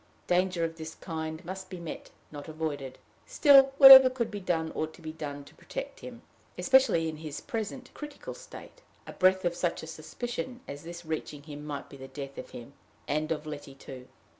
[0.25, 2.97] Danger of this kind must be met, not avoided.
[3.27, 6.23] Still, whatever could be done ought to be done to protect him,
[6.57, 8.81] especially in his present critical state.
[9.05, 12.49] A breath of such a suspicion as this reaching him might be the death of
[12.49, 12.73] him,
[13.07, 14.07] and of Letty, too.